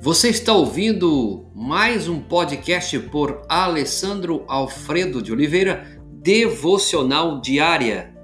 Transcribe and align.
Você 0.00 0.28
está 0.28 0.52
ouvindo 0.52 1.50
mais 1.52 2.08
um 2.08 2.20
podcast 2.20 2.96
por 3.10 3.42
Alessandro 3.48 4.44
Alfredo 4.46 5.20
de 5.20 5.32
Oliveira, 5.32 6.00
Devocional 6.22 7.40
Diária. 7.40 8.14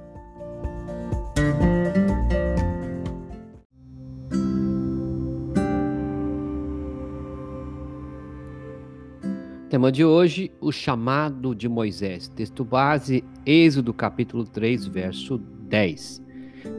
Tema 9.69 9.91
de 9.91 10.05
hoje: 10.05 10.53
o 10.61 10.71
chamado 10.71 11.57
de 11.57 11.69
Moisés. 11.69 12.29
Texto 12.29 12.65
base, 12.65 13.25
Êxodo 13.45 13.93
capítulo 13.93 14.45
3, 14.45 14.87
verso 14.87 15.39
10. 15.39 16.23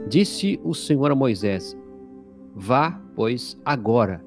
Disse 0.07 0.57
o 0.64 0.73
Senhor 0.73 1.12
a 1.12 1.16
Moisés: 1.16 1.77
Vá, 2.56 2.98
pois, 3.14 3.60
agora 3.66 4.24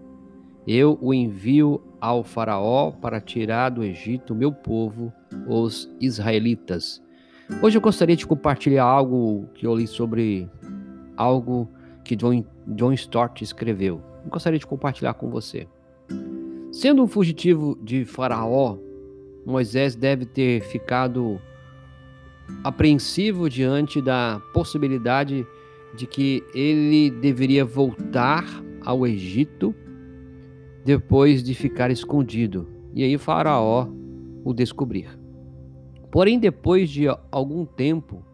eu 0.71 0.99
o 1.01 1.15
envio 1.15 1.81
ao 1.99 2.23
Faraó 2.23 2.91
para 2.91 3.23
tirar 3.23 3.71
do 3.71 3.83
Egito 3.83 4.35
meu 4.35 4.53
povo, 4.53 5.11
os 5.47 5.91
israelitas. 5.99 7.03
Hoje 7.63 7.79
eu 7.79 7.81
gostaria 7.81 8.15
de 8.15 8.27
compartilhar 8.27 8.85
algo 8.85 9.49
que 9.55 9.67
eu 9.67 9.75
li 9.75 9.87
sobre 9.87 10.47
algo 11.17 11.67
que 12.05 12.15
John, 12.15 12.45
John 12.67 12.93
Stott 12.93 13.43
escreveu. 13.43 14.03
Eu 14.23 14.31
gostaria 14.31 14.59
de 14.59 14.67
compartilhar 14.67 15.15
com 15.15 15.31
você. 15.31 15.67
Sendo 16.71 17.03
um 17.03 17.07
fugitivo 17.07 17.79
de 17.83 18.05
Faraó, 18.05 18.77
Moisés 19.47 19.97
deve 19.97 20.27
ter 20.27 20.61
ficado 20.61 21.41
apreensivo 22.63 23.49
diante 23.49 24.03
da 24.03 24.39
possibilidade 24.53 25.47
de 25.97 26.07
que 26.07 26.45
ele 26.55 27.11
deveria 27.11 27.65
voltar 27.65 28.45
ao 28.85 29.07
Egito 29.07 29.75
depois 30.89 31.43
de 31.43 31.53
ficar 31.53 31.91
escondido, 31.91 32.67
e 32.95 33.05
aí 33.05 33.19
Faraó 33.19 33.87
o 34.43 34.55
descobrir. 34.55 35.21
Porém, 36.11 36.39
depois 36.39 36.89
de 36.89 37.05
algum 37.31 37.67
tempo, 37.67 38.25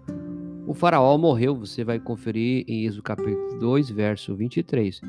o 0.64 0.72
Faraó 0.72 1.18
morreu, 1.18 1.56
você 1.56 1.82
vai 1.82 1.98
conferir 1.98 2.64
em 2.68 2.84
Êxodo 2.84 3.02
capítulo 3.02 3.58
2, 3.58 3.90
verso 3.90 4.36
23. 4.36 5.00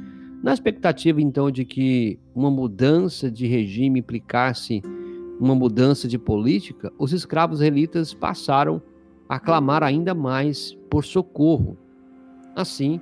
Na 0.42 0.56
expectativa 0.56 1.22
então 1.22 1.52
de 1.52 1.66
que 1.66 2.20
uma 2.34 2.50
mudança 2.50 3.30
de 3.30 3.46
regime 3.46 4.00
implicasse 4.00 4.82
uma 5.40 5.54
mudança 5.54 6.08
de 6.08 6.18
política, 6.18 6.92
os 6.98 7.14
escravos 7.14 7.58
israelitas 7.58 8.12
passaram 8.12 8.82
a 9.30 9.40
clamar 9.40 9.84
ainda 9.84 10.16
mais 10.16 10.76
por 10.90 11.06
socorro. 11.06 11.78
Assim, 12.56 13.00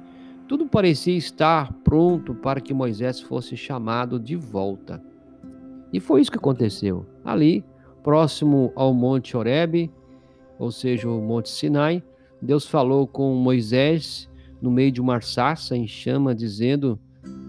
tudo 0.47 0.67
parecia 0.67 1.15
estar 1.15 1.71
pronto 1.83 2.33
para 2.35 2.59
que 2.59 2.73
Moisés 2.73 3.19
fosse 3.19 3.55
chamado 3.55 4.19
de 4.19 4.35
volta. 4.35 5.01
E 5.91 5.99
foi 5.99 6.21
isso 6.21 6.31
que 6.31 6.37
aconteceu. 6.37 7.05
Ali, 7.23 7.63
próximo 8.03 8.71
ao 8.75 8.93
Monte 8.93 9.37
Horebe, 9.37 9.91
ou 10.59 10.71
seja, 10.71 11.09
o 11.09 11.21
Monte 11.21 11.49
Sinai, 11.49 12.03
Deus 12.41 12.67
falou 12.67 13.07
com 13.07 13.33
Moisés 13.35 14.29
no 14.61 14.69
meio 14.69 14.91
de 14.91 15.01
uma 15.01 15.21
sarça 15.21 15.75
em 15.77 15.87
chama, 15.87 16.35
dizendo: 16.35 16.99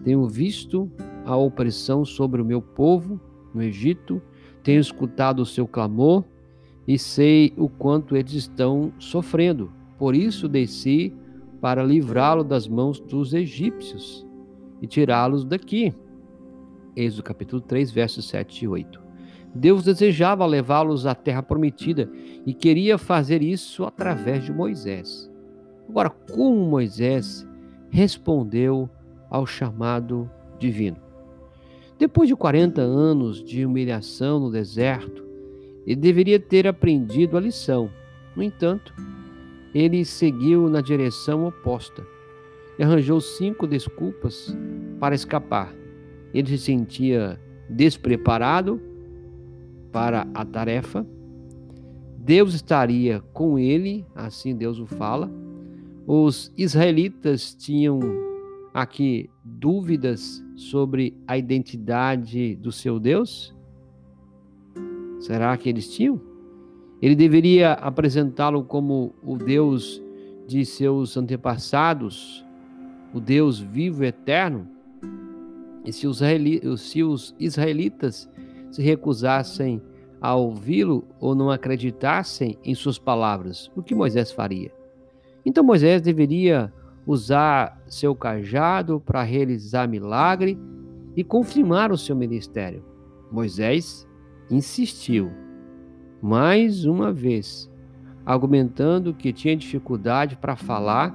Tenho 0.05 0.27
visto 0.29 0.91
a 1.25 1.37
opressão 1.37 2.05
sobre 2.05 2.41
o 2.41 2.45
meu 2.45 2.61
povo 2.61 3.21
no 3.55 3.63
Egito, 3.63 4.21
tenho 4.63 4.81
escutado 4.81 5.41
o 5.41 5.47
seu 5.47 5.67
clamor 5.67 6.25
e 6.87 6.99
sei 6.99 7.53
o 7.57 7.69
quanto 7.69 8.17
eles 8.17 8.33
estão 8.33 8.93
sofrendo. 8.99 9.73
Por 9.99 10.15
isso 10.15 10.49
desci 10.49 11.13
para 11.65 11.83
livrá-lo 11.83 12.45
das 12.45 12.69
mãos 12.69 13.01
dos 13.01 13.33
egípcios 13.33 14.27
e 14.83 14.87
tirá-los 14.87 15.47
daqui. 15.47 15.95
Êxodo 16.95 17.23
capítulo 17.23 17.63
3, 17.63 17.91
versos 17.91 18.29
7 18.29 18.67
e 18.67 18.69
8. 18.69 19.01
Deus 19.55 19.83
desejava 19.83 20.45
levá-los 20.45 21.07
à 21.07 21.15
terra 21.15 21.43
prometida 21.43 22.07
e 22.45 22.53
queria 22.53 22.99
fazer 22.99 23.43
isso 23.43 23.83
através 23.83 24.45
de 24.45 24.53
Moisés. 24.53 25.33
Agora, 25.89 26.11
como 26.11 26.69
Moisés 26.69 27.49
respondeu 27.89 28.87
ao 29.31 29.47
chamado 29.47 30.31
divino? 30.59 30.99
Depois 31.99 32.29
de 32.29 32.37
40 32.37 32.83
anos 32.83 33.43
de 33.43 33.65
humilhação 33.65 34.39
no 34.39 34.51
deserto, 34.51 35.25
ele 35.87 35.97
deveria 35.97 36.39
ter 36.39 36.67
aprendido 36.67 37.39
a 37.39 37.41
lição. 37.41 37.89
No 38.37 38.43
entanto, 38.43 38.93
ele 39.75 40.05
seguiu 40.05 40.71
na 40.71 40.81
direção 40.81 41.47
oposta 41.47 42.07
e 42.79 42.83
arranjou 42.83 43.21
cinco 43.21 43.67
desculpas 43.67 44.57
para 45.01 45.15
escapar. 45.15 45.75
Ele 46.33 46.49
se 46.49 46.59
sentia 46.59 47.41
despreparado 47.69 48.81
para 49.91 50.27
a 50.33 50.45
tarefa. 50.45 51.07
Deus 52.17 52.55
estaria 52.55 53.21
com 53.33 53.59
ele, 53.59 54.07
assim 54.15 54.57
Deus 54.57 54.79
o 54.79 54.87
fala. 54.87 55.31
Os 56.07 56.53
israelitas 56.57 57.55
tinham 57.55 58.01
aqui 58.73 59.31
dúvidas 59.45 60.45
sobre 60.57 61.17
a 61.27 61.37
identidade 61.39 62.57
do 62.57 62.73
seu 62.73 62.99
Deus? 62.99 63.55
Será 65.21 65.57
que 65.57 65.69
eles 65.69 65.89
tinham? 65.95 66.34
Ele 67.01 67.15
deveria 67.15 67.73
apresentá-lo 67.73 68.65
como 68.65 69.15
o 69.23 69.37
Deus 69.37 70.03
de 70.47 70.65
seus 70.65 71.17
antepassados, 71.17 72.45
o 73.13 73.21
Deus 73.21 73.59
vivo 73.59 74.05
e 74.05 74.09
eterno. 74.09 74.69
E 75.85 75.93
se 75.93 76.07
os, 76.07 77.35
israelitas 77.39 78.29
se 78.71 78.83
recusassem 78.83 79.83
a 80.21 80.35
ouvi-lo 80.35 81.05
ou 81.21 81.35
não 81.35 81.51
acreditassem 81.51 82.59
em 82.65 82.75
suas 82.75 82.99
palavras, 82.99 83.71
o 83.77 83.83
que 83.83 83.95
Moisés 83.95 84.33
faria? 84.33 84.73
Então 85.45 85.63
Moisés 85.63 86.01
deveria 86.01 86.73
usar 87.07 87.83
seu 87.87 88.15
cajado 88.15 88.99
para 88.99 89.23
realizar 89.23 89.87
milagre 89.87 90.59
e 91.15 91.23
confirmar 91.23 91.93
o 91.93 91.99
seu 91.99 92.17
ministério. 92.17 92.83
Moisés 93.31 94.09
insistiu 94.51 95.31
mais 96.25 96.87
uma 96.87 97.13
vez, 97.13 97.71
argumentando 98.25 99.13
que 99.13 99.31
tinha 99.31 99.55
dificuldade 99.55 100.37
para 100.37 100.57
falar 100.57 101.15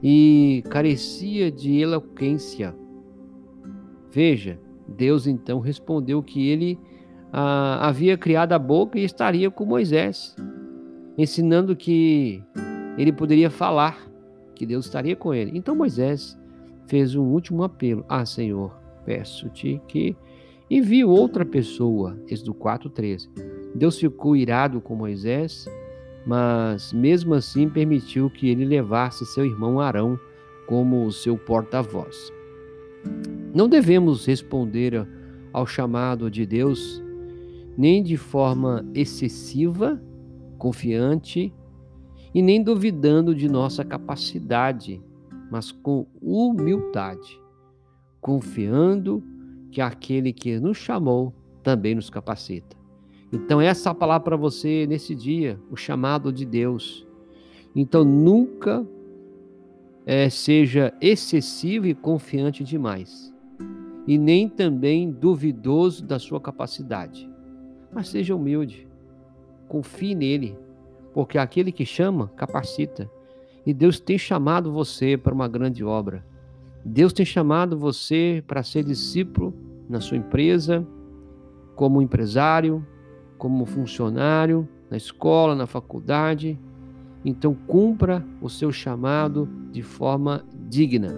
e 0.00 0.62
carecia 0.70 1.50
de 1.50 1.80
eloquência. 1.80 2.72
Veja, 4.12 4.56
Deus 4.86 5.26
então 5.26 5.58
respondeu 5.58 6.22
que 6.22 6.48
ele 6.48 6.78
ah, 7.32 7.88
havia 7.88 8.16
criado 8.16 8.52
a 8.52 8.60
boca 8.60 8.96
e 8.96 9.02
estaria 9.02 9.50
com 9.50 9.64
Moisés, 9.64 10.36
ensinando 11.18 11.74
que 11.74 12.40
ele 12.96 13.10
poderia 13.10 13.50
falar, 13.50 14.08
que 14.54 14.64
Deus 14.64 14.84
estaria 14.84 15.16
com 15.16 15.34
ele. 15.34 15.50
Então 15.58 15.74
Moisés 15.74 16.38
fez 16.86 17.16
um 17.16 17.24
último 17.24 17.64
apelo: 17.64 18.04
Ah, 18.08 18.24
Senhor, 18.24 18.72
peço-te 19.04 19.82
que 19.88 20.16
envie 20.70 21.04
outra 21.04 21.44
pessoa. 21.44 22.16
Êxodo 22.28 22.54
4,13 22.54 23.47
Deus 23.74 23.98
ficou 23.98 24.36
irado 24.36 24.80
com 24.80 24.94
Moisés, 24.94 25.68
mas 26.26 26.92
mesmo 26.92 27.34
assim 27.34 27.68
permitiu 27.68 28.30
que 28.30 28.48
ele 28.48 28.64
levasse 28.64 29.24
seu 29.26 29.44
irmão 29.44 29.80
Arão 29.80 30.18
como 30.66 31.10
seu 31.10 31.36
porta-voz. 31.36 32.32
Não 33.54 33.68
devemos 33.68 34.26
responder 34.26 35.06
ao 35.52 35.66
chamado 35.66 36.30
de 36.30 36.44
Deus 36.44 37.02
nem 37.76 38.02
de 38.02 38.16
forma 38.16 38.84
excessiva, 38.92 40.02
confiante 40.58 41.54
e 42.34 42.42
nem 42.42 42.62
duvidando 42.62 43.34
de 43.34 43.48
nossa 43.48 43.84
capacidade, 43.84 45.00
mas 45.50 45.70
com 45.70 46.06
humildade, 46.20 47.40
confiando 48.20 49.22
que 49.70 49.80
aquele 49.80 50.32
que 50.32 50.58
nos 50.58 50.76
chamou 50.76 51.32
também 51.62 51.94
nos 51.94 52.10
capacita. 52.10 52.77
Então, 53.32 53.60
essa 53.60 53.90
é 53.90 53.92
a 53.92 53.94
palavra 53.94 54.24
para 54.24 54.36
você 54.36 54.86
nesse 54.86 55.14
dia, 55.14 55.60
o 55.70 55.76
chamado 55.76 56.32
de 56.32 56.46
Deus. 56.46 57.06
Então, 57.76 58.04
nunca 58.04 58.86
é, 60.06 60.30
seja 60.30 60.94
excessivo 61.00 61.86
e 61.86 61.94
confiante 61.94 62.64
demais, 62.64 63.34
e 64.06 64.16
nem 64.16 64.48
também 64.48 65.10
duvidoso 65.10 66.02
da 66.02 66.18
sua 66.18 66.40
capacidade. 66.40 67.30
Mas 67.92 68.08
seja 68.08 68.34
humilde, 68.34 68.88
confie 69.68 70.14
nele, 70.14 70.56
porque 71.12 71.36
aquele 71.36 71.70
que 71.70 71.84
chama, 71.84 72.28
capacita. 72.28 73.10
E 73.66 73.74
Deus 73.74 74.00
tem 74.00 74.16
chamado 74.16 74.72
você 74.72 75.18
para 75.18 75.34
uma 75.34 75.46
grande 75.46 75.84
obra. 75.84 76.24
Deus 76.82 77.12
tem 77.12 77.26
chamado 77.26 77.76
você 77.76 78.42
para 78.46 78.62
ser 78.62 78.82
discípulo 78.82 79.52
na 79.90 80.00
sua 80.00 80.16
empresa, 80.16 80.86
como 81.74 82.00
empresário, 82.00 82.86
como 83.38 83.64
funcionário, 83.64 84.68
na 84.90 84.96
escola, 84.96 85.54
na 85.54 85.66
faculdade. 85.66 86.58
Então, 87.24 87.54
cumpra 87.66 88.24
o 88.40 88.50
seu 88.50 88.72
chamado 88.72 89.48
de 89.70 89.82
forma 89.82 90.44
digna. 90.68 91.16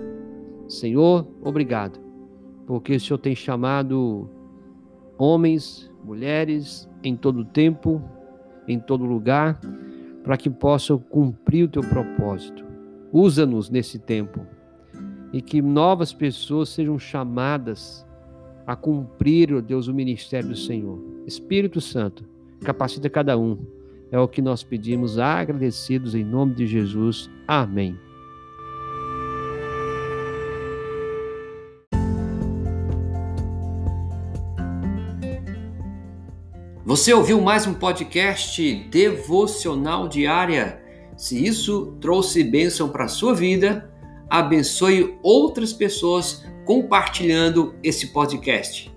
Senhor, 0.69 1.26
obrigado, 1.43 1.99
porque 2.67 2.94
o 2.94 3.00
Senhor 3.00 3.19
tem 3.19 3.34
chamado 3.34 4.28
homens, 5.19 5.90
mulheres, 6.05 6.88
em 7.02 7.17
todo 7.17 7.44
tempo, 7.44 8.00
em 8.69 8.78
todo 8.78 9.05
lugar, 9.05 9.58
para 10.23 10.37
que 10.37 10.49
possam 10.49 10.99
cumprir 10.99 11.64
o 11.64 11.69
teu 11.69 11.82
propósito. 11.82 12.64
Usa-nos 13.12 13.69
nesse 13.69 13.99
tempo 13.99 14.46
e 15.32 15.40
que 15.40 15.61
novas 15.61 16.12
pessoas 16.12 16.69
sejam 16.69 16.99
chamadas 16.99 18.06
a 18.66 18.76
cumprir, 18.76 19.52
oh 19.52 19.61
Deus, 19.61 19.88
o 19.88 19.94
ministério 19.94 20.50
do 20.50 20.56
Senhor. 20.56 21.10
Espírito 21.26 21.81
Santo, 21.81 22.25
capacita 22.62 23.08
cada 23.08 23.38
um. 23.38 23.58
É 24.11 24.19
o 24.19 24.26
que 24.26 24.43
nós 24.43 24.62
pedimos, 24.62 25.19
agradecidos 25.19 26.14
em 26.14 26.25
nome 26.25 26.55
de 26.55 26.67
Jesus. 26.67 27.31
Amém. 27.46 27.96
Você 36.84 37.14
ouviu 37.14 37.40
mais 37.40 37.69
um 37.69 37.75
podcast 37.75 38.75
devocional 38.90 40.08
diária? 40.08 40.82
Se 41.16 41.46
isso 41.46 41.96
trouxe 42.00 42.43
bênção 42.43 42.88
para 42.88 43.05
a 43.05 43.08
sua 43.08 43.32
vida, 43.32 43.88
abençoe 44.28 45.16
outras 45.23 45.73
pessoas 45.73 46.44
compartilhando 46.64 47.76
esse 47.81 48.08
podcast. 48.08 48.90